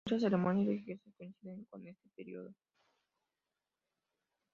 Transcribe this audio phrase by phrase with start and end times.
[0.07, 2.51] Muchas ceremonias religiosas coincidían con este período.